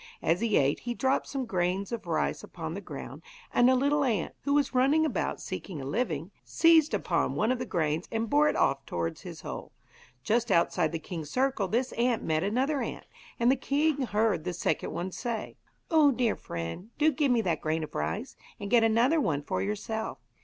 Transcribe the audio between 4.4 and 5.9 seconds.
who was running about seeking a